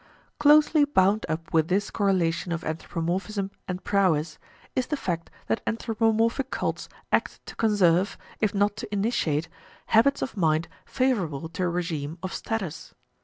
Closely 0.39 0.83
bound 0.83 1.27
up 1.29 1.53
with 1.53 1.67
this 1.67 1.91
correlation 1.91 2.51
of 2.51 2.63
anthropomorphism 2.63 3.51
and 3.67 3.83
prowess 3.83 4.39
is 4.75 4.87
the 4.87 4.97
fact 4.97 5.29
that 5.45 5.61
anthropomorphic 5.67 6.49
cults 6.49 6.89
act 7.11 7.39
to 7.45 7.55
conserve, 7.55 8.17
if 8.39 8.51
not 8.51 8.75
to 8.77 8.91
initiate, 8.91 9.47
habits 9.93 10.23
of 10.23 10.35
mind 10.35 10.67
favorable 10.87 11.47
to 11.49 11.63
a 11.65 11.69
regime 11.69 12.17
of 12.23 12.33
status. 12.33 12.95